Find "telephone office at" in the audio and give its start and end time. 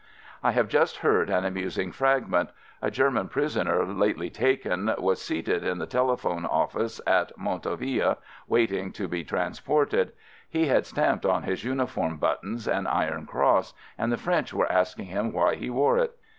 5.85-7.31